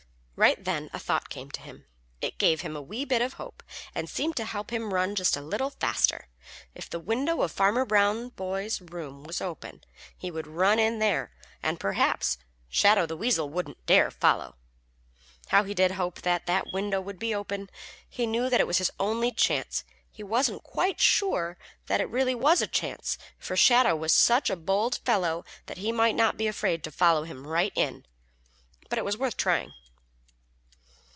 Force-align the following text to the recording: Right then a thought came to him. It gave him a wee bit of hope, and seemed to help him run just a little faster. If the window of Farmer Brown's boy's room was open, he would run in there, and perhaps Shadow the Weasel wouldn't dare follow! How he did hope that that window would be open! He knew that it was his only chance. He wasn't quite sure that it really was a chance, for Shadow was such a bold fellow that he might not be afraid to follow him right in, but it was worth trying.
Right 0.37 0.65
then 0.65 0.89
a 0.91 0.97
thought 0.97 1.29
came 1.29 1.51
to 1.51 1.61
him. 1.61 1.85
It 2.19 2.39
gave 2.39 2.61
him 2.61 2.75
a 2.75 2.81
wee 2.81 3.05
bit 3.05 3.21
of 3.21 3.33
hope, 3.33 3.61
and 3.93 4.09
seemed 4.09 4.35
to 4.37 4.45
help 4.45 4.71
him 4.73 4.91
run 4.91 5.13
just 5.13 5.37
a 5.37 5.41
little 5.41 5.69
faster. 5.69 6.29
If 6.73 6.89
the 6.89 6.99
window 6.99 7.43
of 7.43 7.51
Farmer 7.51 7.85
Brown's 7.85 8.31
boy's 8.31 8.81
room 8.81 9.23
was 9.23 9.39
open, 9.39 9.83
he 10.17 10.31
would 10.31 10.47
run 10.47 10.79
in 10.79 10.97
there, 10.97 11.31
and 11.61 11.79
perhaps 11.79 12.39
Shadow 12.69 13.05
the 13.05 13.15
Weasel 13.15 13.49
wouldn't 13.51 13.85
dare 13.85 14.09
follow! 14.09 14.55
How 15.49 15.63
he 15.63 15.75
did 15.75 15.91
hope 15.91 16.23
that 16.23 16.47
that 16.47 16.73
window 16.73 16.99
would 17.01 17.19
be 17.19 17.35
open! 17.35 17.69
He 18.09 18.25
knew 18.25 18.49
that 18.49 18.59
it 18.59 18.65
was 18.65 18.79
his 18.79 18.89
only 18.99 19.31
chance. 19.31 19.83
He 20.09 20.23
wasn't 20.23 20.63
quite 20.63 20.99
sure 20.99 21.55
that 21.85 22.01
it 22.01 22.09
really 22.09 22.33
was 22.33 22.63
a 22.63 22.67
chance, 22.67 23.15
for 23.37 23.55
Shadow 23.55 23.95
was 23.95 24.11
such 24.11 24.49
a 24.49 24.55
bold 24.55 24.95
fellow 25.05 25.45
that 25.67 25.77
he 25.77 25.91
might 25.91 26.15
not 26.15 26.35
be 26.35 26.47
afraid 26.47 26.83
to 26.85 26.91
follow 26.91 27.25
him 27.25 27.45
right 27.45 27.73
in, 27.75 28.07
but 28.89 28.97
it 28.97 29.05
was 29.05 29.15
worth 29.19 29.37
trying. 29.37 29.73